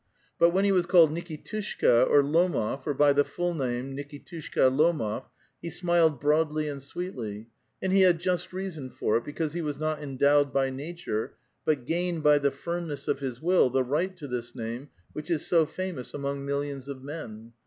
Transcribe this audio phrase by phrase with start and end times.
[0.39, 5.25] But wlien he was called Nikitushka or Lomof, or by the full name, Nikitushka Lomof,
[5.61, 7.49] he smiled broadly and sweetly,
[7.83, 11.35] and he had just reason for it, because he was not endowed by nature,
[11.65, 15.45] but gained by the firmness of his will, the right to this name which is
[15.45, 17.53] so famous among millions of men.